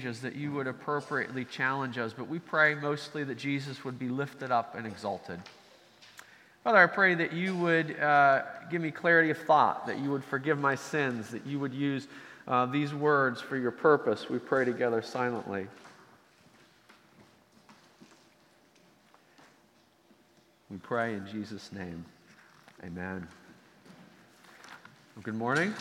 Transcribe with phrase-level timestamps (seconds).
[0.00, 3.98] change us, that you would appropriately challenge us, but we pray mostly that Jesus would
[3.98, 5.38] be lifted up and exalted.
[6.64, 10.24] Father, I pray that you would uh, give me clarity of thought, that you would
[10.24, 12.06] forgive my sins, that you would use
[12.48, 14.28] uh, these words for your purpose.
[14.28, 15.66] We pray together silently.
[20.70, 22.04] We pray in Jesus' name.
[22.84, 23.26] Amen.
[25.16, 25.74] Well, good morning.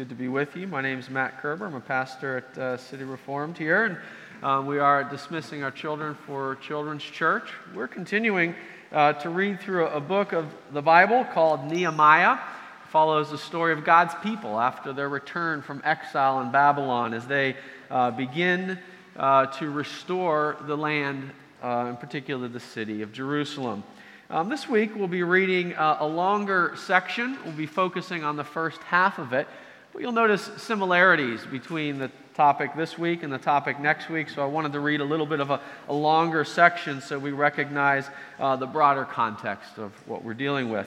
[0.00, 0.66] Good to be with you.
[0.66, 1.66] My name is Matt Kerber.
[1.66, 3.98] I'm a pastor at uh, City Reformed here, and
[4.42, 7.50] um, we are dismissing our children for Children's Church.
[7.74, 8.54] We're continuing
[8.92, 12.32] uh, to read through a, a, book of the Bible called Nehemiah.
[12.32, 17.26] It follows the story of God's people after their return from exile in Babylon as
[17.26, 17.54] they
[17.90, 18.78] uh, begin
[19.18, 21.30] uh, to restore the land,
[21.62, 23.84] uh, in particular the city of Jerusalem.
[24.30, 27.36] Um, this week we'll be reading uh, a longer section.
[27.44, 29.46] We'll be focusing on the first half of it.
[29.92, 34.28] But you'll notice similarities between the topic this week and the topic next week.
[34.28, 37.32] So I wanted to read a little bit of a, a longer section so we
[37.32, 40.86] recognize uh, the broader context of what we're dealing with.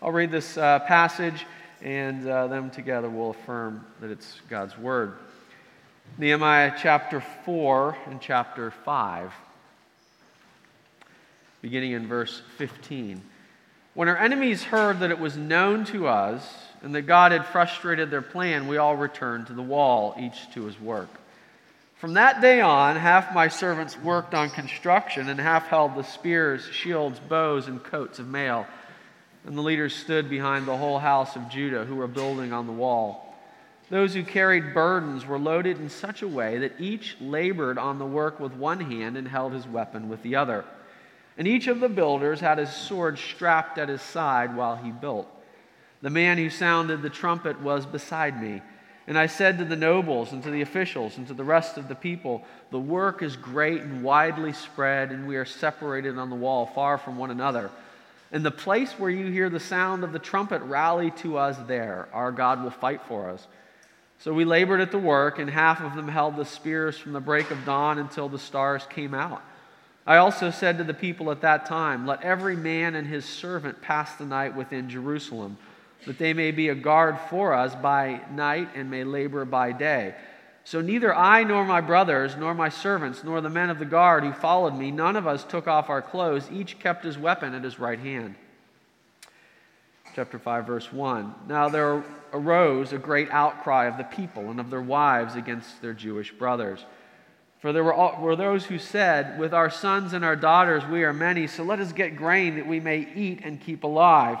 [0.00, 1.46] I'll read this uh, passage
[1.82, 5.14] and uh, them together will affirm that it's God's Word.
[6.18, 9.32] Nehemiah chapter 4 and chapter 5
[11.64, 13.22] beginning in verse 15.
[13.94, 16.46] When our enemies heard that it was known to us
[16.84, 20.66] and that God had frustrated their plan, we all returned to the wall, each to
[20.66, 21.08] his work.
[21.96, 26.68] From that day on, half my servants worked on construction, and half held the spears,
[26.70, 28.66] shields, bows, and coats of mail.
[29.46, 32.72] And the leaders stood behind the whole house of Judah, who were building on the
[32.74, 33.34] wall.
[33.88, 38.04] Those who carried burdens were loaded in such a way that each labored on the
[38.04, 40.66] work with one hand and held his weapon with the other.
[41.38, 45.30] And each of the builders had his sword strapped at his side while he built.
[46.04, 48.60] The man who sounded the trumpet was beside me.
[49.06, 51.88] And I said to the nobles and to the officials and to the rest of
[51.88, 56.36] the people, The work is great and widely spread, and we are separated on the
[56.36, 57.70] wall, far from one another.
[58.32, 62.10] In the place where you hear the sound of the trumpet, rally to us there.
[62.12, 63.46] Our God will fight for us.
[64.18, 67.20] So we labored at the work, and half of them held the spears from the
[67.20, 69.42] break of dawn until the stars came out.
[70.06, 73.80] I also said to the people at that time, Let every man and his servant
[73.80, 75.56] pass the night within Jerusalem,
[76.06, 80.14] that they may be a guard for us by night and may labor by day.
[80.64, 84.24] So neither I nor my brothers, nor my servants, nor the men of the guard
[84.24, 86.48] who followed me, none of us took off our clothes.
[86.50, 88.34] Each kept his weapon at his right hand.
[90.14, 91.34] Chapter 5, verse 1.
[91.48, 95.92] Now there arose a great outcry of the people and of their wives against their
[95.92, 96.84] Jewish brothers.
[97.60, 101.02] For there were, all, were those who said, With our sons and our daughters we
[101.02, 104.38] are many, so let us get grain that we may eat and keep alive.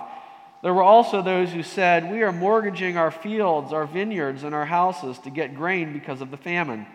[0.64, 4.64] There were also those who said, We are mortgaging our fields, our vineyards, and our
[4.64, 6.86] houses to get grain because of the famine.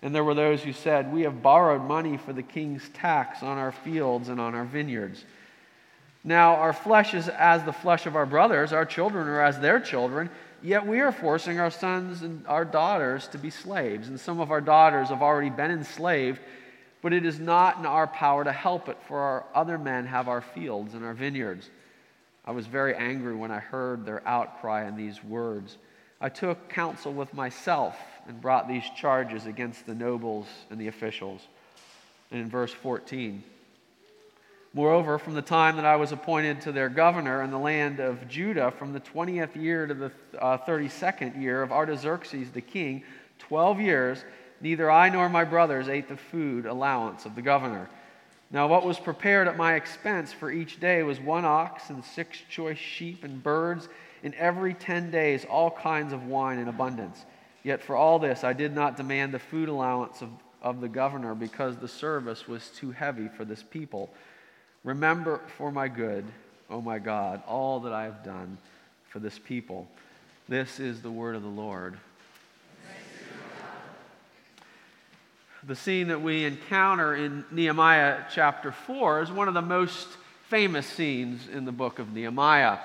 [0.00, 3.58] And there were those who said, We have borrowed money for the king's tax on
[3.58, 5.26] our fields and on our vineyards.
[6.24, 9.78] Now, our flesh is as the flesh of our brothers, our children are as their
[9.78, 10.30] children.
[10.62, 14.50] Yet we are forcing our sons and our daughters to be slaves, and some of
[14.50, 16.40] our daughters have already been enslaved,
[17.02, 20.28] but it is not in our power to help it, for our other men have
[20.28, 21.68] our fields and our vineyards.
[22.44, 25.78] I was very angry when I heard their outcry and these words.
[26.20, 31.40] I took counsel with myself and brought these charges against the nobles and the officials.
[32.30, 33.42] And in verse 14,
[34.74, 38.26] Moreover, from the time that I was appointed to their governor in the land of
[38.26, 43.04] Judah, from the 20th year to the uh, 32nd year of Artaxerxes the king,
[43.38, 44.24] 12 years,
[44.62, 47.90] neither I nor my brothers ate the food allowance of the governor.
[48.52, 52.38] Now, what was prepared at my expense for each day was one ox and six
[52.50, 53.88] choice sheep and birds,
[54.22, 57.24] in every ten days all kinds of wine in abundance.
[57.64, 60.28] Yet for all this I did not demand the food allowance of,
[60.60, 64.10] of the governor, because the service was too heavy for this people.
[64.84, 66.24] Remember for my good,
[66.68, 68.58] O oh my God, all that I have done
[69.08, 69.88] for this people.
[70.48, 71.96] This is the word of the Lord.
[75.64, 80.08] The scene that we encounter in Nehemiah chapter 4 is one of the most
[80.48, 82.78] famous scenes in the book of Nehemiah.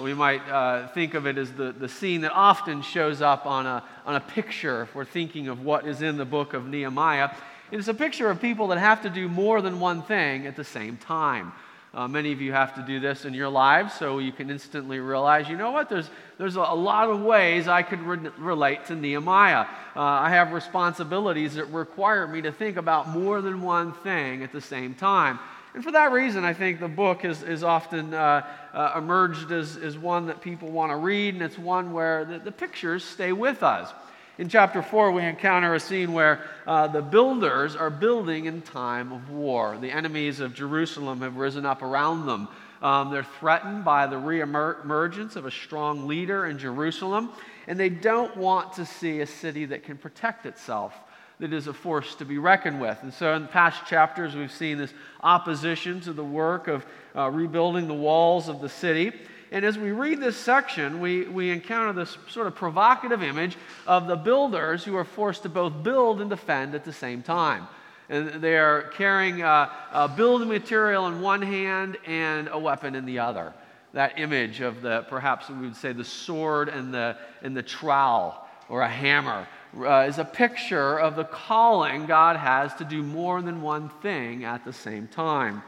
[0.00, 3.66] We might uh, think of it as the, the scene that often shows up on
[3.66, 7.30] a, on a picture if we're thinking of what is in the book of Nehemiah.
[7.70, 10.64] It's a picture of people that have to do more than one thing at the
[10.64, 11.52] same time.
[11.94, 14.98] Uh, many of you have to do this in your lives, so you can instantly
[14.98, 18.94] realize, you know what, there's, there's a, lot of ways I could re- relate to
[18.94, 19.66] Nehemiah.
[19.96, 24.52] Uh, I have responsibilities that require me to think about more than one thing at
[24.52, 25.38] the same time.
[25.74, 28.44] And for that reason, I think the book is, is often uh,
[28.74, 32.38] uh emerged as, as one that people want to read, and it's one where the,
[32.38, 33.92] the pictures stay with us.
[34.38, 39.10] In chapter 4, we encounter a scene where uh, the builders are building in time
[39.10, 39.76] of war.
[39.76, 42.46] The enemies of Jerusalem have risen up around them.
[42.80, 47.30] Um, they're threatened by the reemergence of a strong leader in Jerusalem,
[47.66, 50.94] and they don't want to see a city that can protect itself,
[51.40, 52.96] that is a force to be reckoned with.
[53.02, 56.86] And so, in past chapters, we've seen this opposition to the work of
[57.16, 59.12] uh, rebuilding the walls of the city.
[59.50, 63.56] And as we read this section, we, we encounter this sort of provocative image
[63.86, 67.66] of the builders who are forced to both build and defend at the same time.
[68.10, 73.06] And they are carrying a, a building material in one hand and a weapon in
[73.06, 73.54] the other.
[73.94, 78.46] That image of the, perhaps we would say, the sword and the, and the trowel
[78.68, 79.46] or a hammer
[79.78, 84.44] uh, is a picture of the calling God has to do more than one thing
[84.44, 85.62] at the same time.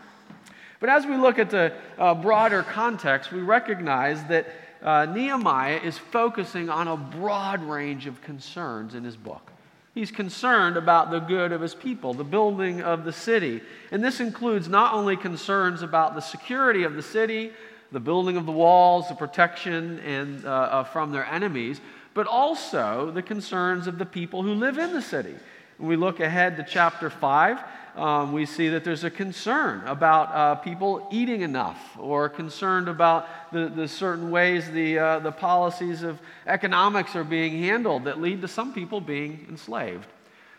[0.81, 4.47] But as we look at the uh, broader context, we recognize that
[4.82, 9.53] uh, Nehemiah is focusing on a broad range of concerns in his book.
[9.94, 13.61] He's concerned about the good of his people, the building of the city.
[13.91, 17.53] And this includes not only concerns about the security of the city,
[17.93, 21.81] the building of the walls, the protection and, uh, uh, from their enemies,
[22.15, 25.35] but also the concerns of the people who live in the city.
[25.76, 27.59] When we look ahead to chapter 5,
[28.00, 33.29] um, we see that there's a concern about uh, people eating enough or concerned about
[33.52, 38.41] the, the certain ways the, uh, the policies of economics are being handled that lead
[38.41, 40.06] to some people being enslaved.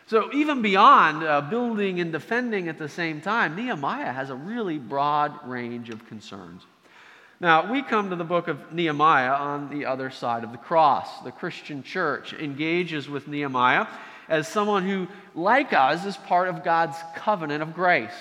[0.06, 4.78] So, even beyond uh, building and defending at the same time, Nehemiah has a really
[4.78, 6.64] broad range of concerns.
[7.42, 11.22] Now, we come to the book of Nehemiah on the other side of the cross.
[11.22, 13.88] The Christian church engages with Nehemiah
[14.30, 18.14] as someone who, like us, is part of God's covenant of grace.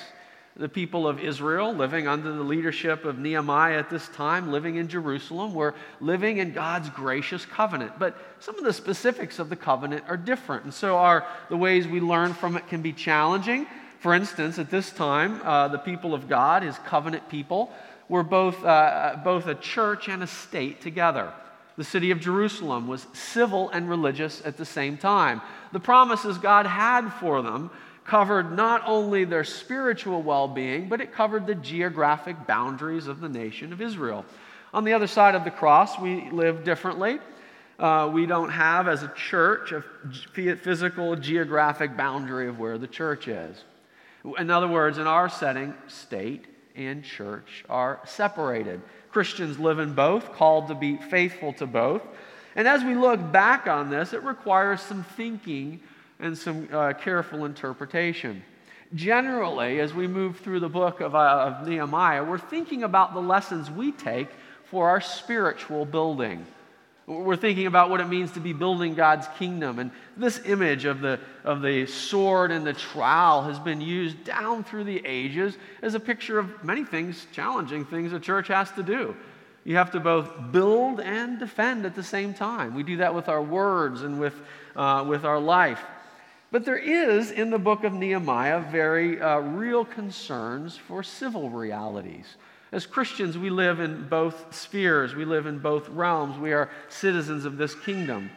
[0.56, 4.88] The people of Israel, living under the leadership of Nehemiah at this time, living in
[4.88, 7.98] Jerusalem, were living in God's gracious covenant.
[7.98, 10.64] But some of the specifics of the covenant are different.
[10.64, 13.66] And so our, the ways we learn from it can be challenging.
[13.98, 17.70] For instance, at this time, uh, the people of God, his covenant people,
[18.10, 21.32] were both, uh, both a church and a state together.
[21.76, 25.40] The city of Jerusalem was civil and religious at the same time.
[25.72, 27.70] The promises God had for them
[28.04, 33.28] covered not only their spiritual well being, but it covered the geographic boundaries of the
[33.28, 34.24] nation of Israel.
[34.74, 37.20] On the other side of the cross, we live differently.
[37.78, 39.82] Uh, we don't have, as a church, a
[40.56, 43.64] physical geographic boundary of where the church is.
[44.36, 46.49] In other words, in our setting, state
[46.86, 48.80] and church are separated.
[49.10, 52.02] Christians live in both, called to be faithful to both.
[52.56, 55.80] And as we look back on this, it requires some thinking
[56.18, 58.42] and some uh, careful interpretation.
[58.94, 63.20] Generally, as we move through the book of, uh, of Nehemiah, we're thinking about the
[63.20, 64.28] lessons we take
[64.64, 66.44] for our spiritual building.
[67.10, 69.80] We're thinking about what it means to be building God's kingdom.
[69.80, 74.62] And this image of the, of the sword and the trowel has been used down
[74.62, 78.84] through the ages as a picture of many things, challenging things a church has to
[78.84, 79.16] do.
[79.64, 82.76] You have to both build and defend at the same time.
[82.76, 84.40] We do that with our words and with,
[84.76, 85.82] uh, with our life.
[86.52, 92.36] But there is in the book of Nehemiah very uh, real concerns for civil realities.
[92.72, 97.44] As Christians, we live in both spheres, we live in both realms, we are citizens
[97.44, 98.30] of this kingdom.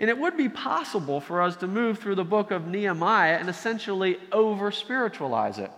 [0.00, 3.48] And it would be possible for us to move through the book of Nehemiah and
[3.48, 5.70] essentially over spiritualize it.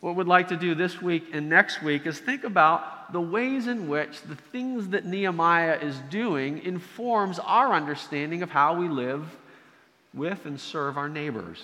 [0.00, 3.66] What we'd like to do this week and next week is think about the ways
[3.66, 9.36] in which the things that Nehemiah is doing informs our understanding of how we live
[10.14, 11.58] with and serve our neighbors.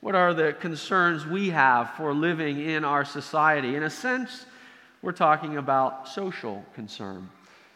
[0.00, 3.74] What are the concerns we have for living in our society?
[3.74, 4.44] In a sense,
[5.02, 7.28] we're talking about social concern.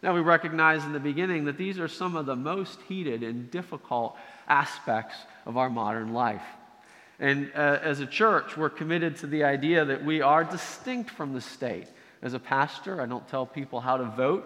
[0.02, 3.50] Now, we recognize in the beginning that these are some of the most heated and
[3.50, 4.16] difficult
[4.48, 5.14] aspects
[5.46, 6.42] of our modern life.
[7.20, 11.34] And uh, as a church, we're committed to the idea that we are distinct from
[11.34, 11.86] the state.
[12.20, 14.44] As a pastor, I don't tell people how to vote.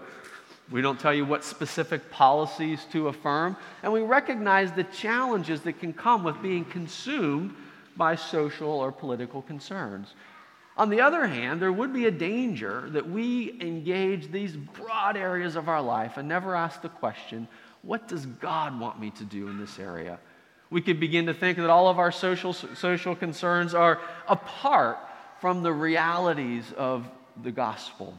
[0.70, 3.56] We don't tell you what specific policies to affirm.
[3.82, 7.54] And we recognize the challenges that can come with being consumed
[7.96, 10.12] by social or political concerns.
[10.76, 15.56] On the other hand, there would be a danger that we engage these broad areas
[15.56, 17.48] of our life and never ask the question,
[17.82, 20.18] what does God want me to do in this area?
[20.68, 24.98] We could begin to think that all of our social, social concerns are apart
[25.40, 27.08] from the realities of
[27.42, 28.12] the gospel.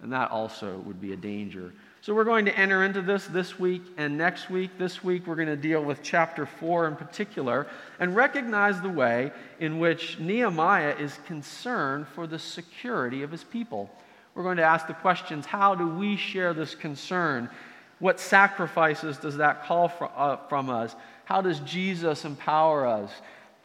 [0.00, 1.72] And that also would be a danger
[2.08, 4.70] so we're going to enter into this this week and next week.
[4.78, 7.66] This week we're going to deal with chapter 4 in particular
[8.00, 13.90] and recognize the way in which Nehemiah is concerned for the security of his people.
[14.34, 17.50] We're going to ask the questions how do we share this concern?
[17.98, 20.96] What sacrifices does that call uh, from us?
[21.26, 23.10] How does Jesus empower us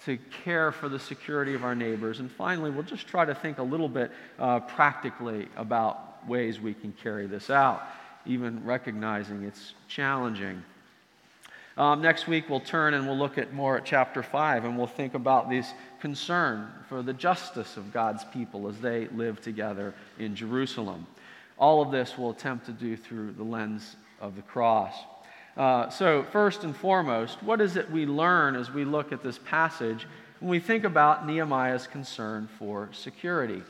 [0.04, 2.20] to care for the security of our neighbors?
[2.20, 6.74] And finally, we'll just try to think a little bit uh, practically about ways we
[6.74, 7.84] can carry this out,
[8.26, 10.64] even recognizing it's challenging.
[11.76, 14.86] Um, next week, we'll turn and we'll look at more at chapter 5, and we'll
[14.86, 20.36] think about this concern for the justice of God's people as they live together in
[20.36, 21.08] Jerusalem.
[21.58, 24.94] All of this we'll attempt to do through the lens of the cross.
[25.58, 29.40] Uh, so, first and foremost, what is it we learn as we look at this
[29.40, 30.08] passage
[30.40, 33.64] when we think about Nehemiah's concern for security?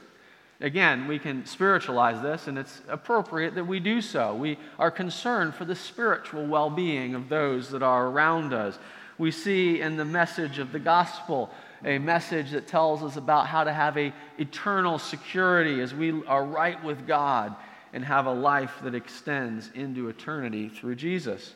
[0.63, 4.33] Again, we can spiritualize this, and it's appropriate that we do so.
[4.33, 8.79] We are concerned for the spiritual well being of those that are around us.
[9.17, 11.51] We see in the message of the gospel
[11.83, 16.45] a message that tells us about how to have a eternal security as we are
[16.45, 17.53] right with God
[17.91, 21.55] and have a life that extends into eternity through Jesus.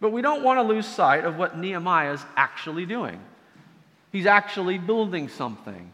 [0.00, 3.20] But we don't want to lose sight of what Nehemiah is actually doing.
[4.10, 5.92] He's actually building something.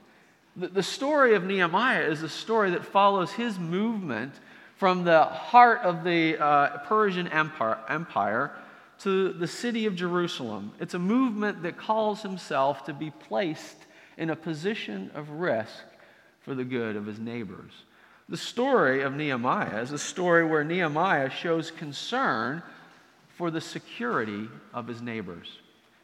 [0.56, 4.34] The, story of Nehemiah is a story that follows his movement
[4.76, 8.52] from the heart of the uh, Persian empire, empire
[9.00, 10.73] to the city of Jerusalem.
[10.78, 13.76] It's a movement that calls himself to be placed
[14.16, 15.84] in a position of risk
[16.42, 17.73] for the good of his neighbors.
[18.28, 22.62] The story of Nehemiah is a story where Nehemiah shows concern
[23.37, 25.49] for the security of his neighbors.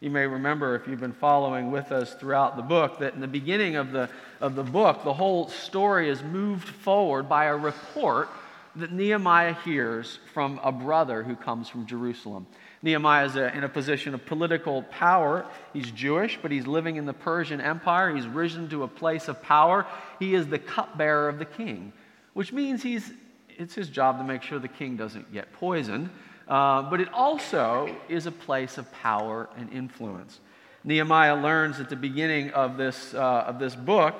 [0.00, 3.28] You may remember, if you've been following with us throughout the book, that in the
[3.28, 4.08] beginning of the,
[4.40, 8.30] of the book, the whole story is moved forward by a report
[8.76, 12.46] that Nehemiah hears from a brother who comes from Jerusalem.
[12.82, 15.44] Nehemiah is a, in a position of political power.
[15.74, 18.14] He's Jewish, but he's living in the Persian Empire.
[18.14, 19.84] He's risen to a place of power.
[20.18, 21.92] He is the cupbearer of the king,
[22.32, 23.12] which means he's,
[23.50, 26.08] it's his job to make sure the king doesn't get poisoned.
[26.50, 30.40] Uh, but it also is a place of power and influence.
[30.82, 34.16] Nehemiah learns at the beginning of this, uh, of this book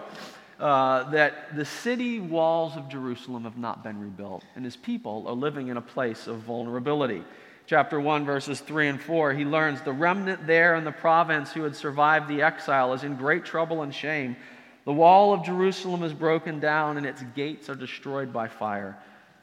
[0.60, 5.34] uh, that the city walls of Jerusalem have not been rebuilt, and his people are
[5.34, 7.24] living in a place of vulnerability.
[7.66, 11.62] Chapter 1, verses 3 and 4, he learns the remnant there in the province who
[11.64, 14.36] had survived the exile is in great trouble and shame.
[14.84, 18.96] The wall of Jerusalem is broken down, and its gates are destroyed by fire.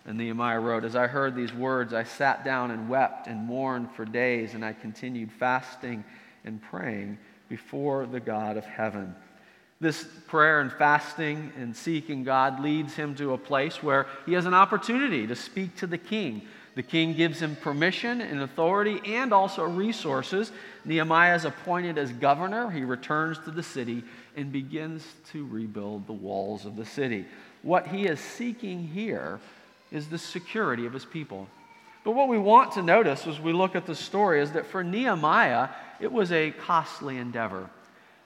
[0.07, 3.91] And Nehemiah wrote, As I heard these words, I sat down and wept and mourned
[3.91, 6.05] for days, and I continued fasting
[6.45, 7.17] and praying
[7.49, 9.13] before the God of heaven.
[9.79, 14.45] This prayer and fasting and seeking God leads him to a place where he has
[14.45, 16.41] an opportunity to speak to the king.
[16.75, 20.51] The king gives him permission and authority and also resources.
[20.85, 22.71] Nehemiah is appointed as governor.
[22.71, 24.03] He returns to the city
[24.35, 27.25] and begins to rebuild the walls of the city.
[27.61, 29.39] What he is seeking here
[29.91, 31.47] is the security of his people.
[32.03, 34.83] But what we want to notice as we look at the story is that for
[34.83, 37.69] Nehemiah, it was a costly endeavor.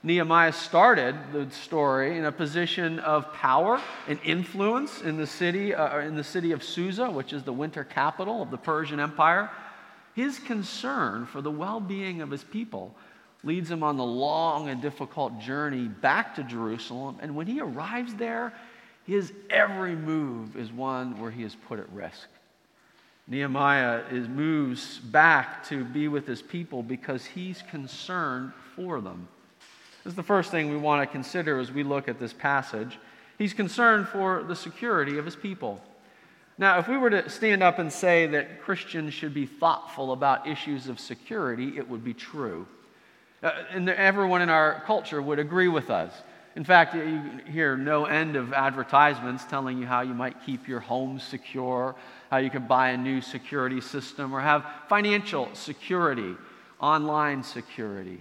[0.04, 6.00] Nehemiah started the story in a position of power and influence in the city, uh,
[6.00, 9.48] in the city of Susa, which is the winter capital of the Persian Empire.
[10.14, 12.94] His concern for the well being of his people
[13.44, 17.18] leads him on the long and difficult journey back to Jerusalem.
[17.20, 18.52] And when he arrives there,
[19.06, 22.28] his every move is one where he is put at risk.
[23.28, 29.28] Nehemiah is, moves back to be with his people because he's concerned for them.
[30.04, 32.98] This is the first thing we want to consider as we look at this passage.
[33.38, 35.80] He's concerned for the security of his people.
[36.58, 40.46] Now, if we were to stand up and say that Christians should be thoughtful about
[40.46, 42.66] issues of security, it would be true.
[43.42, 46.12] Uh, and everyone in our culture would agree with us.
[46.54, 50.80] In fact, you hear no end of advertisements telling you how you might keep your
[50.80, 51.94] home secure,
[52.30, 56.34] how you could buy a new security system, or have financial security,
[56.78, 58.20] online security,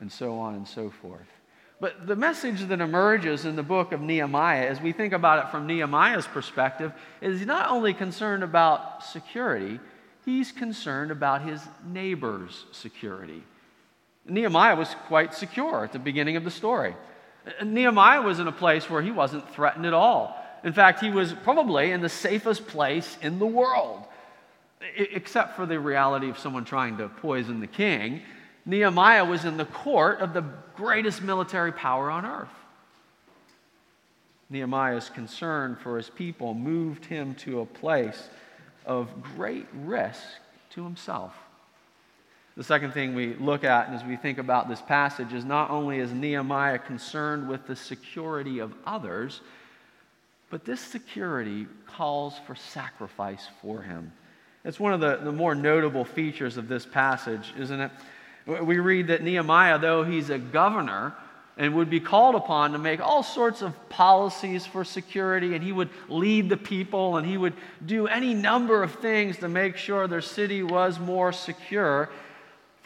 [0.00, 1.28] and so on and so forth.
[1.80, 5.50] But the message that emerges in the book of Nehemiah, as we think about it
[5.52, 9.78] from Nehemiah's perspective, is not only concerned about security,
[10.24, 13.44] he's concerned about his neighbor's security.
[14.26, 16.96] Nehemiah was quite secure at the beginning of the story.
[17.64, 20.36] Nehemiah was in a place where he wasn't threatened at all.
[20.64, 24.04] In fact, he was probably in the safest place in the world,
[24.96, 28.22] except for the reality of someone trying to poison the king.
[28.66, 30.44] Nehemiah was in the court of the
[30.76, 32.48] greatest military power on earth.
[34.50, 38.28] Nehemiah's concern for his people moved him to a place
[38.86, 40.22] of great risk
[40.70, 41.34] to himself.
[42.58, 46.00] The second thing we look at as we think about this passage is not only
[46.00, 49.42] is Nehemiah concerned with the security of others,
[50.50, 54.10] but this security calls for sacrifice for him.
[54.64, 57.92] It's one of the, the more notable features of this passage, isn't it?
[58.64, 61.14] We read that Nehemiah, though he's a governor,
[61.56, 65.70] and would be called upon to make all sorts of policies for security, and he
[65.70, 67.54] would lead the people, and he would
[67.86, 72.10] do any number of things to make sure their city was more secure.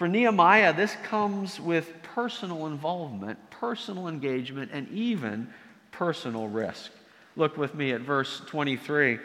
[0.03, 5.47] For Nehemiah, this comes with personal involvement, personal engagement, and even
[5.93, 6.91] personal risk.
[7.37, 9.21] Look with me at verse 23.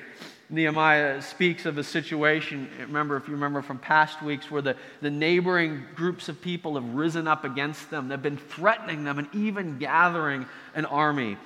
[0.52, 5.10] Nehemiah speaks of a situation, remember, if you remember from past weeks, where the, the
[5.10, 8.08] neighboring groups of people have risen up against them.
[8.08, 11.38] They've been threatening them and even gathering an army.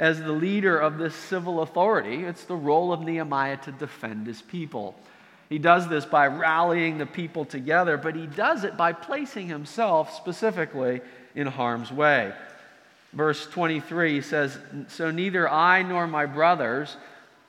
[0.00, 4.42] As the leader of this civil authority, it's the role of Nehemiah to defend his
[4.42, 4.96] people.
[5.48, 10.16] He does this by rallying the people together, but he does it by placing himself
[10.16, 11.00] specifically
[11.34, 12.32] in harm's way.
[13.12, 14.58] Verse 23 says,
[14.88, 16.96] So neither I nor my brothers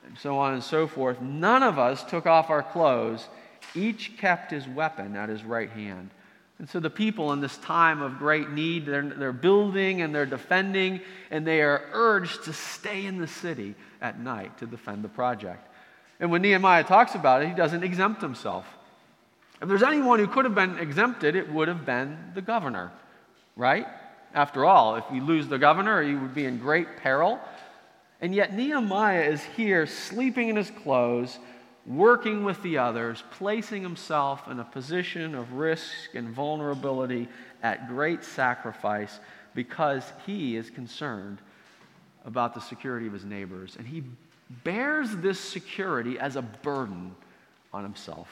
[0.06, 1.20] and so on and so forth.
[1.20, 3.26] None of us took off our clothes.
[3.74, 6.10] Each kept his weapon at his right hand.
[6.58, 10.24] And so the people in this time of great need, they're, they're building and they're
[10.24, 11.00] defending,
[11.30, 15.68] and they are urged to stay in the city at night to defend the project.
[16.18, 18.66] And when Nehemiah talks about it, he doesn't exempt himself.
[19.60, 22.92] If there's anyone who could have been exempted, it would have been the governor,
[23.56, 23.86] right?
[24.34, 27.40] After all, if you lose the governor, you would be in great peril.
[28.20, 31.38] And yet, Nehemiah is here sleeping in his clothes,
[31.86, 37.28] working with the others, placing himself in a position of risk and vulnerability
[37.62, 39.20] at great sacrifice
[39.54, 41.38] because he is concerned
[42.24, 43.76] about the security of his neighbors.
[43.78, 44.02] And he
[44.64, 47.14] bears this security as a burden
[47.72, 48.28] on himself.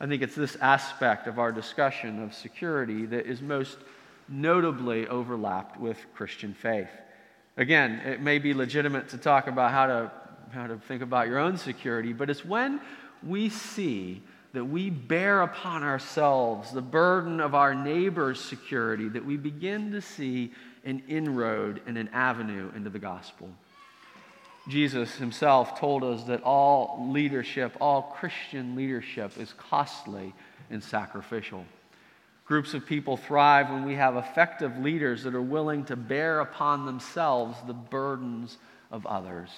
[0.00, 3.78] I think it's this aspect of our discussion of security that is most
[4.28, 6.90] notably overlapped with Christian faith.
[7.56, 10.10] Again, it may be legitimate to talk about how to,
[10.52, 12.80] how to think about your own security, but it's when
[13.22, 14.20] we see
[14.52, 20.00] that we bear upon ourselves the burden of our neighbor's security that we begin to
[20.00, 20.52] see
[20.84, 23.48] an inroad and an avenue into the gospel.
[24.68, 30.32] Jesus himself told us that all leadership, all Christian leadership, is costly
[30.70, 31.64] and sacrificial.
[32.46, 36.86] Groups of people thrive when we have effective leaders that are willing to bear upon
[36.86, 38.58] themselves the burdens
[38.90, 39.50] of others.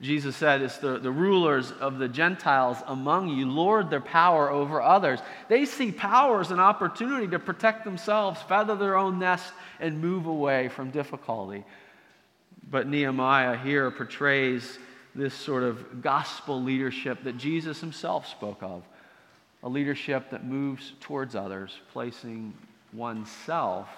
[0.00, 4.80] Jesus said, It's the, the rulers of the Gentiles among you, lord their power over
[4.80, 5.20] others.
[5.48, 10.26] They see power as an opportunity to protect themselves, feather their own nest, and move
[10.26, 11.64] away from difficulty.
[12.68, 14.78] But Nehemiah here portrays
[15.14, 18.82] this sort of gospel leadership that Jesus himself spoke of
[19.62, 22.54] a leadership that moves towards others, placing
[22.92, 23.88] oneself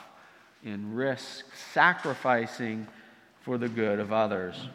[0.65, 2.87] in risk, sacrificing
[3.43, 4.69] for the good of others.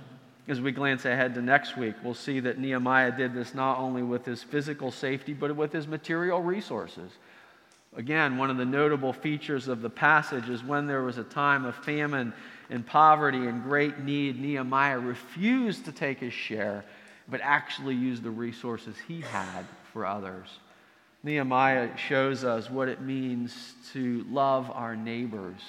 [0.47, 4.02] As we glance ahead to next week, we'll see that Nehemiah did this not only
[4.02, 7.12] with his physical safety, but with his material resources.
[7.98, 11.66] Again, one of the notable features of the passage is when there was a time
[11.66, 12.32] of famine
[12.70, 16.86] and poverty and great need, Nehemiah refused to take his share,
[17.28, 20.48] but actually used the resources he had for others.
[21.24, 25.60] Nehemiah shows us what it means to love our neighbors.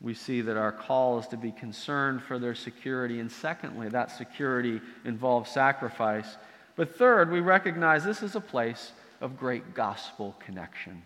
[0.00, 3.20] We see that our call is to be concerned for their security.
[3.20, 6.36] And secondly, that security involves sacrifice.
[6.74, 11.02] But third, we recognize this is a place of great gospel connection.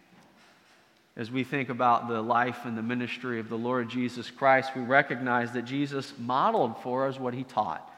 [1.17, 4.83] As we think about the life and the ministry of the Lord Jesus Christ, we
[4.83, 7.91] recognize that Jesus modeled for us what he taught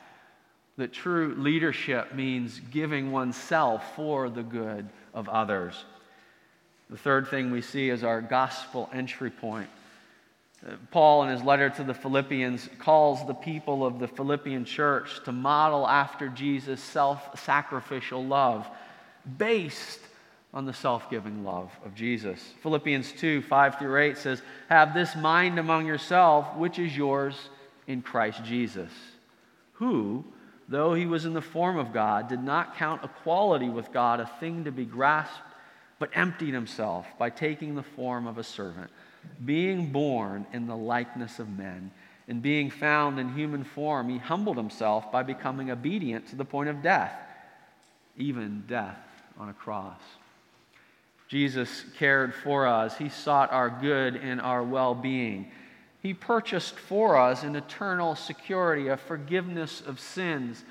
[0.77, 5.85] that true leadership means giving oneself for the good of others.
[6.91, 9.69] The third thing we see is our gospel entry point.
[10.67, 15.23] Uh, Paul, in his letter to the Philippians, calls the people of the Philippian church
[15.25, 18.67] to model after Jesus' self sacrificial love
[19.39, 20.01] based
[20.55, 22.41] on the self giving love of Jesus.
[22.63, 27.51] Philippians 2 5 through 8 says, Have this mind among yourself, which is yours
[27.87, 28.91] in Christ Jesus,
[29.75, 30.25] who,
[30.69, 34.31] though he was in the form of God, did not count equality with God a
[34.41, 35.39] thing to be grasped,
[35.99, 38.91] but emptied himself by taking the form of a servant,
[39.45, 41.91] being born in the likeness of men.
[42.29, 46.69] And being found in human form, he humbled himself by becoming obedient to the point
[46.69, 47.13] of death,
[48.17, 49.06] even death
[49.39, 50.01] on a cross.
[51.29, 52.97] Jesus cared for us.
[52.97, 55.51] He sought our good and our well being.
[56.01, 60.65] He purchased for us an eternal security, a forgiveness of sins.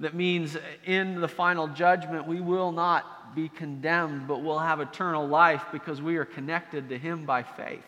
[0.00, 5.26] That means in the final judgment, we will not be condemned, but we'll have eternal
[5.26, 7.84] life because we are connected to Him by faith.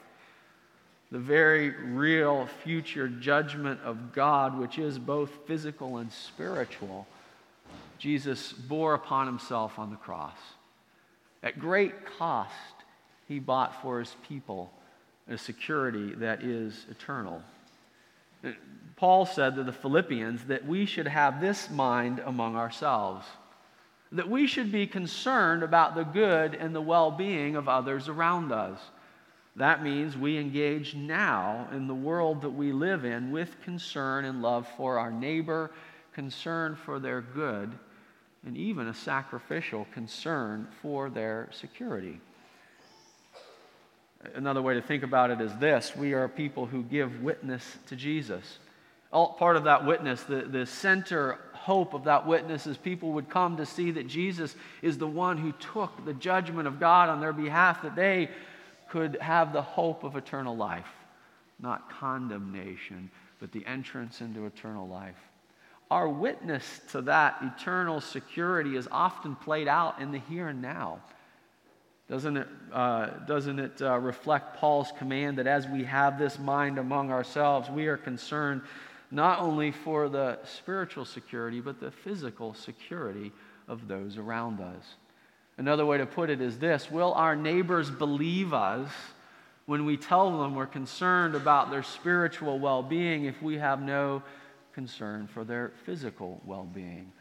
[1.10, 7.06] The very real future judgment of God, which is both physical and spiritual,
[8.04, 10.36] Jesus bore upon Himself on the cross.
[11.42, 12.52] At great cost,
[13.26, 14.70] he bought for his people
[15.26, 17.40] a security that is eternal.
[18.96, 23.26] Paul said to the Philippians that we should have this mind among ourselves,
[24.12, 28.52] that we should be concerned about the good and the well being of others around
[28.52, 28.80] us.
[29.56, 34.42] That means we engage now in the world that we live in with concern and
[34.42, 35.70] love for our neighbor,
[36.12, 37.72] concern for their good,
[38.46, 42.20] and even a sacrificial concern for their security.
[44.34, 47.96] Another way to think about it is this we are people who give witness to
[47.96, 48.58] Jesus.
[49.12, 53.30] All, part of that witness, the, the center hope of that witness is people would
[53.30, 57.20] come to see that Jesus is the one who took the judgment of God on
[57.20, 58.28] their behalf, that they
[58.90, 60.88] could have the hope of eternal life,
[61.58, 65.16] not condemnation, but the entrance into eternal life.
[65.90, 71.00] Our witness to that eternal security is often played out in the here and now.
[72.08, 76.78] Doesn't it, uh, doesn't it uh, reflect Paul's command that as we have this mind
[76.78, 78.62] among ourselves, we are concerned
[79.10, 83.32] not only for the spiritual security, but the physical security
[83.68, 84.96] of those around us?
[85.56, 88.90] Another way to put it is this Will our neighbors believe us
[89.66, 94.22] when we tell them we're concerned about their spiritual well being if we have no
[94.74, 97.12] concern for their physical well being?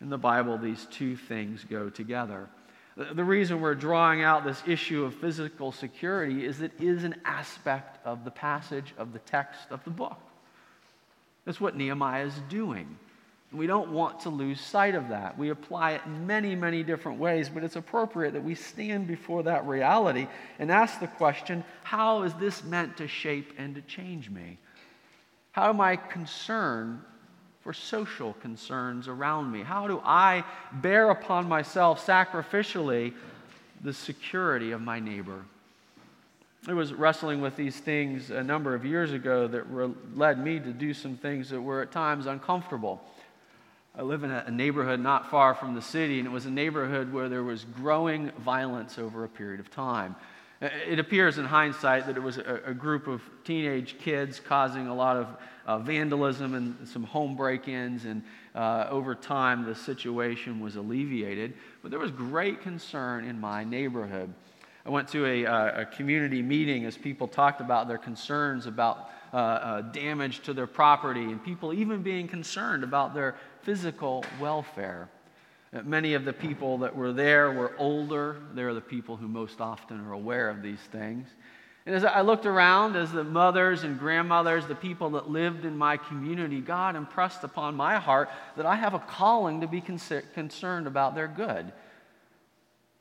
[0.00, 2.48] In the Bible, these two things go together.
[2.96, 8.04] The reason we're drawing out this issue of physical security is it is an aspect
[8.04, 10.18] of the passage of the text of the book.
[11.44, 12.98] That's what Nehemiah is doing.
[13.52, 15.36] We don't want to lose sight of that.
[15.36, 19.42] We apply it in many, many different ways, but it's appropriate that we stand before
[19.44, 24.30] that reality and ask the question how is this meant to shape and to change
[24.30, 24.58] me?
[25.52, 27.00] How am I concerned
[27.62, 29.62] for social concerns around me?
[29.62, 33.14] How do I bear upon myself sacrificially
[33.82, 35.44] the security of my neighbor?
[36.68, 40.60] I was wrestling with these things a number of years ago that re- led me
[40.60, 43.02] to do some things that were at times uncomfortable.
[43.96, 47.12] I live in a neighborhood not far from the city, and it was a neighborhood
[47.12, 50.14] where there was growing violence over a period of time.
[50.60, 54.94] It appears in hindsight that it was a, a group of teenage kids causing a
[54.94, 58.22] lot of uh, vandalism and some home break ins, and
[58.54, 61.54] uh, over time the situation was alleviated.
[61.80, 64.34] But there was great concern in my neighborhood.
[64.84, 69.10] I went to a, uh, a community meeting as people talked about their concerns about
[69.32, 75.08] uh, uh, damage to their property, and people even being concerned about their physical welfare.
[75.72, 78.38] Many of the people that were there were older.
[78.54, 81.28] They're the people who most often are aware of these things.
[81.86, 85.76] And as I looked around, as the mothers and grandmothers, the people that lived in
[85.76, 90.86] my community, God impressed upon my heart that I have a calling to be concerned
[90.86, 91.72] about their good.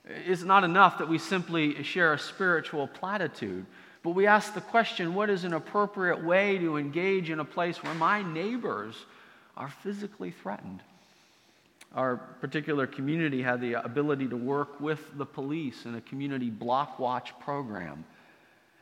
[0.05, 3.65] It's not enough that we simply share a spiritual platitude,
[4.01, 7.83] but we ask the question what is an appropriate way to engage in a place
[7.83, 8.95] where my neighbors
[9.57, 10.81] are physically threatened?
[11.95, 16.99] Our particular community had the ability to work with the police in a community block
[16.99, 18.05] watch program.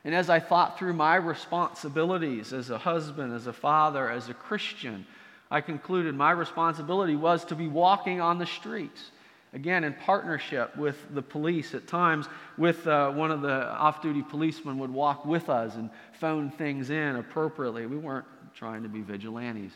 [0.04, 4.34] And as I thought through my responsibilities as a husband, as a father, as a
[4.34, 5.06] Christian,
[5.50, 9.12] I concluded my responsibility was to be walking on the streets.
[9.54, 11.74] Again, in partnership with the police.
[11.74, 15.89] At times, with uh, one of the off duty policemen would walk with us and
[16.20, 17.86] phone things in appropriately.
[17.86, 19.72] We weren't trying to be vigilantes.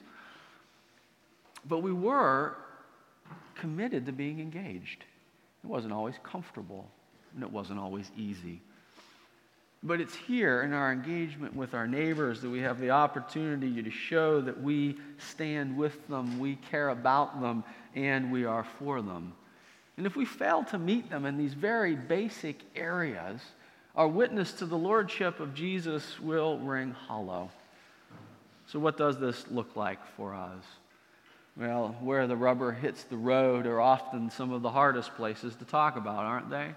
[1.65, 2.58] But we were
[3.55, 5.03] committed to being engaged.
[5.63, 6.89] It wasn't always comfortable,
[7.35, 8.61] and it wasn't always easy.
[9.83, 13.89] But it's here in our engagement with our neighbors that we have the opportunity to
[13.89, 17.63] show that we stand with them, we care about them,
[17.95, 19.33] and we are for them.
[19.97, 23.41] And if we fail to meet them in these very basic areas,
[23.95, 27.49] our witness to the Lordship of Jesus will ring hollow.
[28.67, 30.63] So, what does this look like for us?
[31.57, 35.65] Well, where the rubber hits the road are often some of the hardest places to
[35.65, 36.73] talk about, aren't they?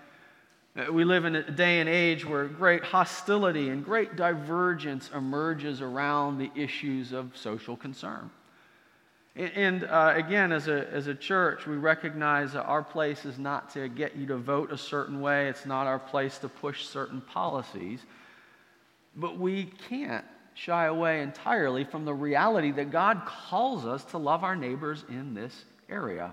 [0.76, 5.80] Uh, we live in a day and age where great hostility and great divergence emerges
[5.80, 8.28] around the issues of social concern.
[9.36, 13.70] And uh, again, as a, as a church, we recognize that our place is not
[13.74, 17.20] to get you to vote a certain way, it's not our place to push certain
[17.20, 18.00] policies.
[19.16, 20.24] But we can't
[20.54, 25.34] shy away entirely from the reality that God calls us to love our neighbors in
[25.34, 26.32] this area.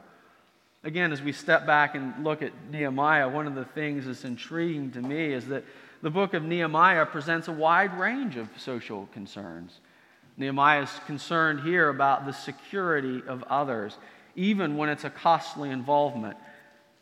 [0.84, 4.92] Again, as we step back and look at Nehemiah, one of the things that's intriguing
[4.92, 5.64] to me is that
[6.02, 9.80] the book of Nehemiah presents a wide range of social concerns.
[10.38, 13.98] Nehemiah is concerned here about the security of others,
[14.36, 16.38] even when it's a costly involvement.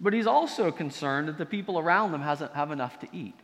[0.02, 3.36] But he's also concerned that the people around them hasn't have enough to eat.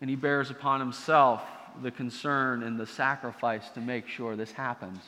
[0.00, 1.42] And he bears upon himself
[1.82, 5.00] the concern and the sacrifice to make sure this happens.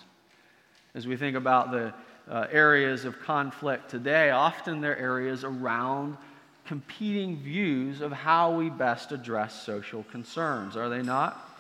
[0.95, 1.93] As we think about the
[2.31, 6.17] uh, areas of conflict today, often they're areas around
[6.65, 11.51] competing views of how we best address social concerns, are they not?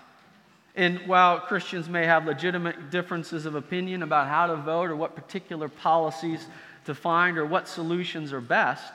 [0.77, 5.14] And while Christians may have legitimate differences of opinion about how to vote or what
[5.14, 6.47] particular policies
[6.87, 8.93] to find or what solutions are best,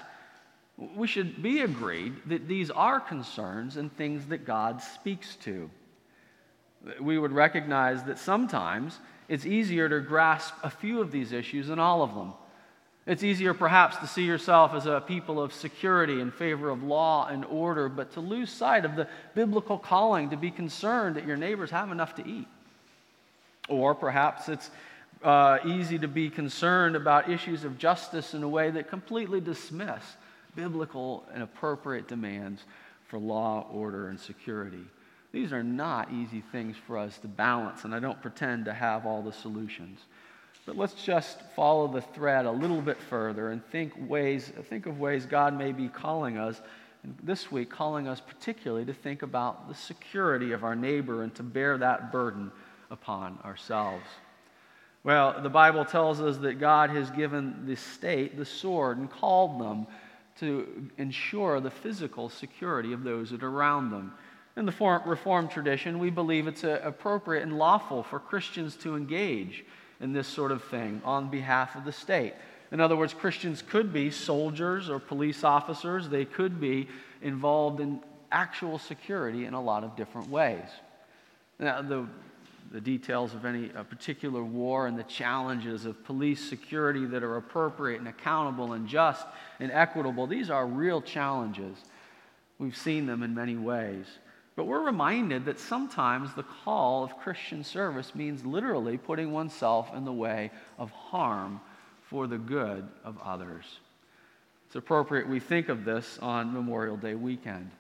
[0.96, 5.70] we should be agreed that these are concerns and things that God speaks to.
[7.00, 11.80] We would recognize that sometimes it's easier to grasp a few of these issues than
[11.80, 12.34] all of them.
[13.06, 17.28] It's easier, perhaps, to see yourself as a people of security in favor of law
[17.28, 21.38] and order, but to lose sight of the biblical calling to be concerned that your
[21.38, 22.48] neighbors have enough to eat.
[23.68, 24.70] Or perhaps it's
[25.24, 30.04] uh, easy to be concerned about issues of justice in a way that completely dismiss
[30.56, 32.64] biblical and appropriate demands
[33.08, 34.86] for law, order, and security.
[35.32, 39.06] These are not easy things for us to balance, and I don't pretend to have
[39.06, 40.00] all the solutions.
[40.66, 45.00] But let's just follow the thread a little bit further and think ways think of
[45.00, 46.62] ways God may be calling us
[47.24, 51.44] this week calling us particularly to think about the security of our neighbor and to
[51.44, 52.52] bear that burden
[52.92, 54.06] upon ourselves.
[55.04, 59.62] Well, the Bible tells us that God has given the state the sword and called
[59.62, 59.88] them
[60.40, 64.14] to ensure the physical security of those that are around them.
[64.60, 69.64] In the Reformed tradition, we believe it's uh, appropriate and lawful for Christians to engage
[70.02, 72.34] in this sort of thing on behalf of the state.
[72.74, 76.90] In other words, Christians could be soldiers or police officers, they could be
[77.22, 78.02] involved in
[78.34, 80.68] actual security in a lot of different ways.
[81.58, 82.06] Now, the,
[82.70, 87.38] the details of any uh, particular war and the challenges of police security that are
[87.38, 89.26] appropriate and accountable and just
[89.62, 91.78] and equitable, these are real challenges.
[92.58, 94.06] We've seen them in many ways.
[94.60, 100.04] But we're reminded that sometimes the call of Christian service means literally putting oneself in
[100.04, 101.62] the way of harm
[102.10, 103.64] for the good of others.
[104.68, 107.72] It's appropriate we think of this on Memorial Day weekend.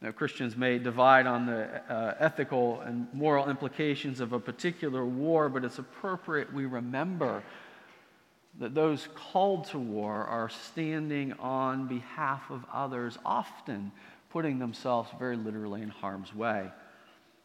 [0.00, 5.50] Now, Christians may divide on the uh, ethical and moral implications of a particular war,
[5.50, 7.42] but it's appropriate we remember
[8.58, 13.92] that those called to war are standing on behalf of others, often
[14.30, 16.70] putting themselves very literally in harm's way.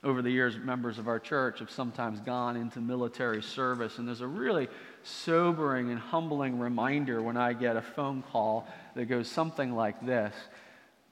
[0.03, 4.21] Over the years, members of our church have sometimes gone into military service, and there's
[4.21, 4.67] a really
[5.03, 10.33] sobering and humbling reminder when I get a phone call that goes something like this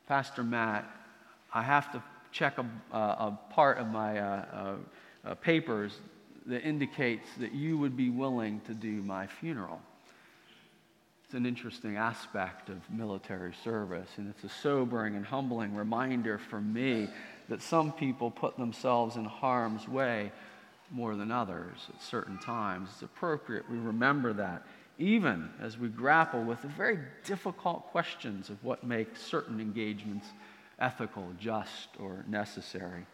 [0.07, 0.85] Pastor Matt,
[1.53, 2.65] I have to check a,
[2.97, 4.45] a part of my uh,
[5.23, 5.97] uh, uh, papers
[6.45, 9.81] that indicates that you would be willing to do my funeral.
[11.33, 16.61] It's an interesting aspect of military service, and it's a sobering and humbling reminder for
[16.61, 17.07] me
[17.49, 20.31] that some people put themselves in harm's way
[20.91, 22.89] more than others at certain times.
[22.93, 24.61] It's appropriate we remember that,
[24.99, 30.27] even as we grapple with the very difficult questions of what makes certain engagements
[30.77, 33.07] ethical, just, or necessary.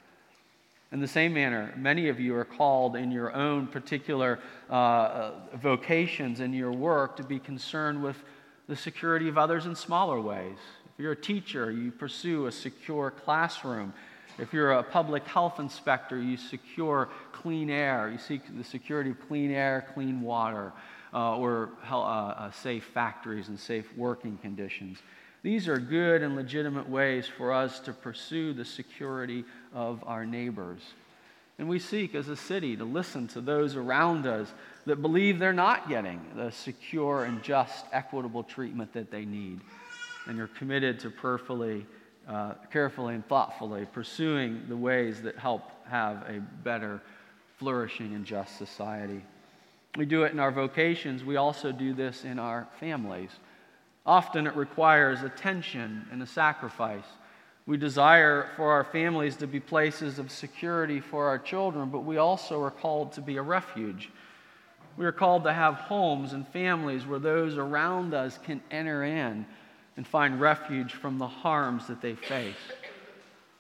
[0.91, 5.31] In the same manner, many of you are called in your own particular uh, uh,
[5.53, 8.17] vocations in your work to be concerned with
[8.67, 10.57] the security of others in smaller ways.
[10.85, 13.93] If you're a teacher, you pursue a secure classroom.
[14.39, 18.09] If you're a public health inspector, you secure clean air.
[18.09, 20.73] You seek the security of clean air, clean water,
[21.13, 24.99] uh, or uh, uh, safe factories and safe working conditions.
[25.41, 30.81] These are good and legitimate ways for us to pursue the security of our neighbors.
[31.57, 34.51] And we seek as a city to listen to those around us
[34.85, 39.59] that believe they're not getting the secure and just, equitable treatment that they need.
[40.25, 41.85] And you're committed to prayerfully,
[42.27, 47.01] uh, carefully and thoughtfully pursuing the ways that help have a better,
[47.57, 49.21] flourishing, and just society.
[49.97, 51.23] We do it in our vocations.
[51.23, 53.31] We also do this in our families.
[54.09, 57.05] Often it requires attention and a sacrifice.
[57.67, 62.17] We desire for our families to be places of security for our children, but we
[62.17, 64.09] also are called to be a refuge.
[64.97, 69.45] We are called to have homes and families where those around us can enter in
[69.95, 72.55] and find refuge from the harms that they face.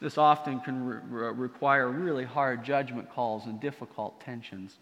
[0.01, 4.79] This often can re- require really hard judgment calls and difficult tensions.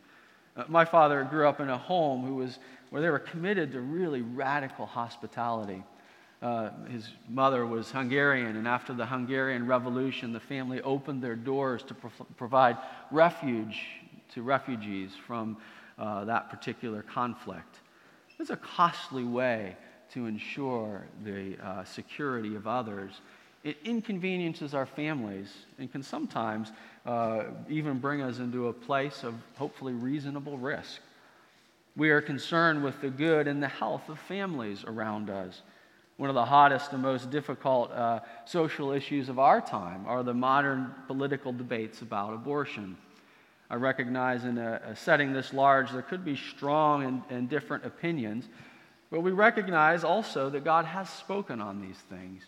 [0.56, 2.58] Uh, my father grew up in a home who was,
[2.89, 5.84] where they were committed to really radical hospitality.
[6.41, 11.84] Uh, his mother was Hungarian, and after the Hungarian Revolution, the family opened their doors
[11.84, 12.78] to pro- provide
[13.12, 13.82] refuge
[14.34, 15.58] to refugees from
[15.97, 17.80] uh, that particular conflict.
[18.39, 19.76] It's a costly way
[20.13, 23.21] to ensure the uh, security of others,
[23.63, 26.71] it inconveniences our families and can sometimes
[27.06, 31.02] uh, even bring us into a place of hopefully reasonable risk.
[31.97, 35.63] We are concerned with the good and the health of families around us.
[36.17, 40.33] One of the hottest and most difficult uh, social issues of our time are the
[40.33, 42.97] modern political debates about abortion.
[43.71, 47.83] I recognize in a, a setting this large there could be strong and, and different
[47.83, 48.47] opinions,
[49.10, 52.43] but we recognize also that God has spoken on these things.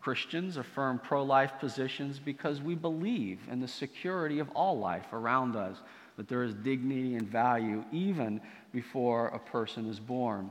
[0.00, 5.56] Christians affirm pro life positions because we believe in the security of all life around
[5.56, 5.76] us,
[6.18, 8.40] that there is dignity and value even
[8.72, 10.50] before a person is born.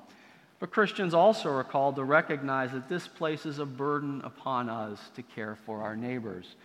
[0.60, 5.22] But Christians also are called to recognize that this places a burden upon us to
[5.22, 6.56] care for our neighbors.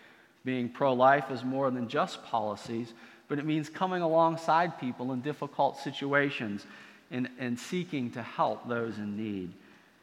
[0.44, 2.94] Being pro life is more than just policies,
[3.28, 6.64] but it means coming alongside people in difficult situations
[7.10, 9.52] and, and seeking to help those in need.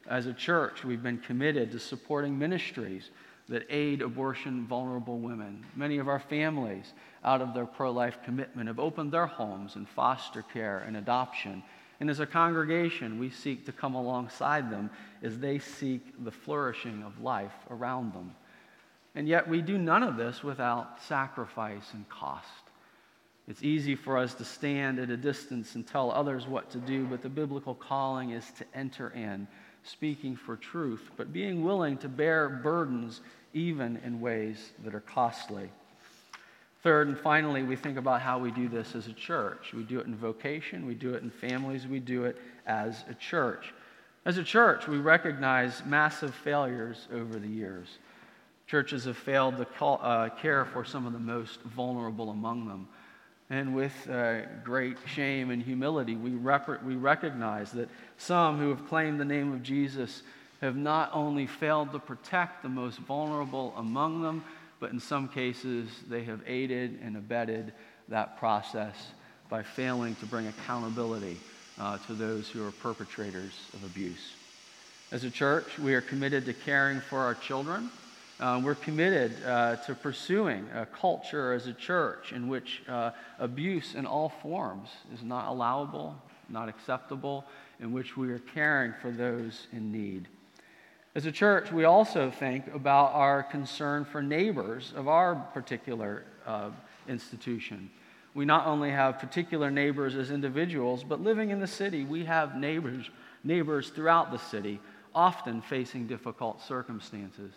[0.07, 3.09] As a church, we've been committed to supporting ministries
[3.49, 5.65] that aid abortion vulnerable women.
[5.75, 9.85] Many of our families, out of their pro life commitment, have opened their homes in
[9.85, 11.63] foster care and adoption.
[11.99, 14.89] And as a congregation, we seek to come alongside them
[15.23, 18.35] as they seek the flourishing of life around them.
[19.15, 22.47] And yet, we do none of this without sacrifice and cost.
[23.47, 27.05] It's easy for us to stand at a distance and tell others what to do,
[27.05, 29.47] but the biblical calling is to enter in,
[29.83, 33.21] speaking for truth, but being willing to bear burdens
[33.53, 35.69] even in ways that are costly.
[36.81, 39.73] Third and finally, we think about how we do this as a church.
[39.73, 43.13] We do it in vocation, we do it in families, we do it as a
[43.13, 43.73] church.
[44.25, 47.97] As a church, we recognize massive failures over the years.
[48.67, 52.87] Churches have failed to call, uh, care for some of the most vulnerable among them.
[53.49, 58.87] And with uh, great shame and humility, we, rep- we recognize that some who have
[58.87, 60.21] claimed the name of Jesus
[60.61, 64.43] have not only failed to protect the most vulnerable among them,
[64.79, 67.73] but in some cases, they have aided and abetted
[68.07, 68.95] that process
[69.49, 71.41] by failing to bring accountability
[71.77, 74.35] uh, to those who are perpetrators of abuse.
[75.11, 77.89] As a church, we are committed to caring for our children
[78.39, 83.95] uh, we're committed uh, to pursuing a culture as a church in which uh, abuse
[83.95, 86.15] in all forms is not allowable,
[86.47, 87.43] not acceptable,
[87.79, 90.27] in which we are caring for those in need.
[91.15, 96.69] As a church, we also think about our concern for neighbors of our particular uh,
[97.07, 97.89] institution.
[98.35, 102.55] We not only have particular neighbors as individuals, but living in the city, we have
[102.55, 103.09] neighbors,
[103.43, 104.79] neighbors throughout the city,
[105.13, 107.51] often facing difficult circumstances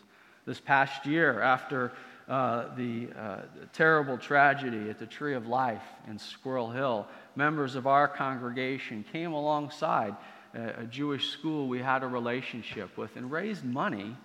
[0.47, 1.93] this past year after
[2.29, 7.87] uh, the, uh, terrible tragedy at the Tree of Life in Squirrel Hill, members of
[7.87, 10.17] our congregation came alongside
[10.55, 14.17] a, a Jewish school we had a relationship with and raised money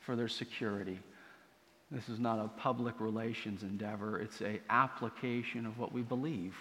[0.00, 0.98] for their security.
[1.90, 6.54] This is not a public relations endeavor, it's an application of what we believe.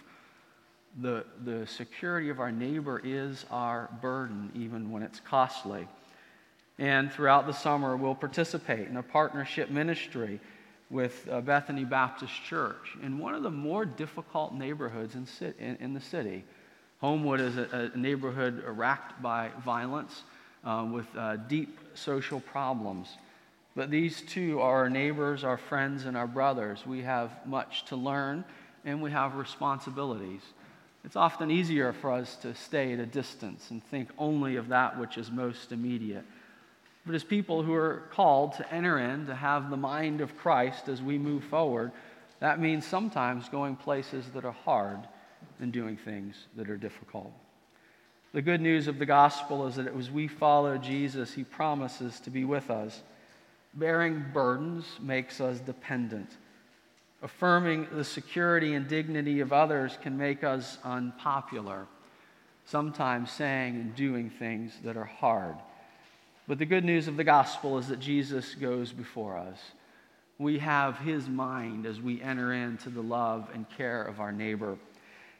[1.01, 5.87] The, the security of our neighbor is our burden, even when it's costly.
[6.77, 10.39] And throughout the summer, we'll participate in a partnership ministry
[10.89, 15.93] with uh, Bethany Baptist Church in one of the more difficult neighborhoods in, in, in
[15.93, 16.43] the city.
[16.99, 20.23] Homewood is a, a neighborhood racked by violence
[20.63, 23.17] uh, with uh, deep social problems.
[23.75, 26.85] But these two are our neighbors, our friends, and our brothers.
[26.85, 28.45] We have much to learn
[28.85, 30.41] and we have responsibilities.
[31.03, 34.99] It's often easier for us to stay at a distance and think only of that
[34.99, 36.25] which is most immediate
[37.05, 40.87] but as people who are called to enter in, to have the mind of Christ
[40.87, 41.91] as we move forward,
[42.39, 44.99] that means sometimes going places that are hard
[45.59, 47.31] and doing things that are difficult.
[48.33, 52.29] The good news of the gospel is that as we follow Jesus, he promises to
[52.29, 53.03] be with us.
[53.75, 56.29] Bearing burdens makes us dependent.
[57.21, 61.85] Affirming the security and dignity of others can make us unpopular.
[62.65, 65.55] Sometimes saying and doing things that are hard
[66.47, 69.59] but the good news of the gospel is that Jesus goes before us.
[70.37, 74.77] We have his mind as we enter into the love and care of our neighbor.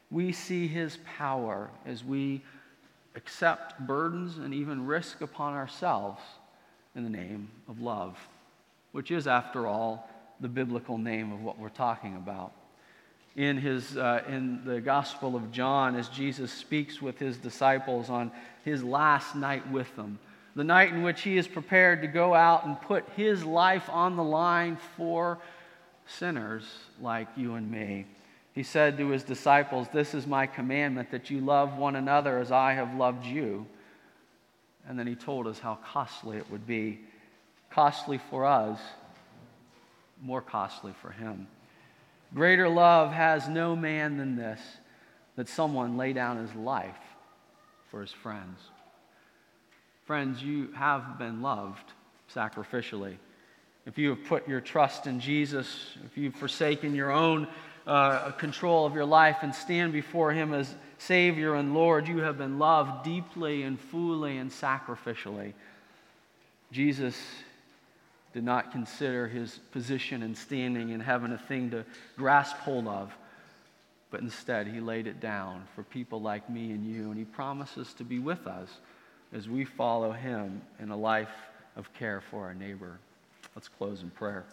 [0.09, 2.41] We see his power as we
[3.15, 6.21] accept burdens and even risk upon ourselves
[6.95, 8.17] in the name of love,
[8.93, 12.53] which is, after all, the biblical name of what we're talking about.
[13.35, 18.31] In, his, uh, in the Gospel of John, as Jesus speaks with his disciples on
[18.63, 20.19] his last night with them,
[20.55, 24.15] the night in which he is prepared to go out and put his life on
[24.15, 25.37] the line for
[26.05, 26.63] sinners
[27.01, 28.05] like you and me.
[28.53, 32.51] He said to his disciples, This is my commandment that you love one another as
[32.51, 33.65] I have loved you.
[34.87, 37.01] And then he told us how costly it would be.
[37.69, 38.79] Costly for us,
[40.21, 41.47] more costly for him.
[42.33, 44.61] Greater love has no man than this,
[45.35, 46.95] that someone lay down his life
[47.91, 48.59] for his friends.
[50.05, 51.91] Friends, you have been loved
[52.33, 53.15] sacrificially.
[53.87, 57.47] If you have put your trust in Jesus, if you've forsaken your own
[57.87, 62.37] uh, control of your life and stand before Him as Savior and Lord, you have
[62.37, 65.53] been loved deeply and fully and sacrificially.
[66.71, 67.19] Jesus
[68.33, 71.83] did not consider his position and standing in heaven a thing to
[72.15, 73.11] grasp hold of,
[74.11, 77.93] but instead he laid it down for people like me and you, and he promises
[77.93, 78.69] to be with us
[79.35, 81.35] as we follow him in a life
[81.75, 82.97] of care for our neighbor.
[83.53, 84.45] Let's close in prayer.